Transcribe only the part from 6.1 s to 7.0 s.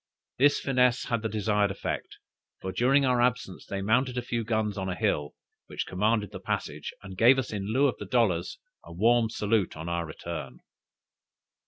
the passage,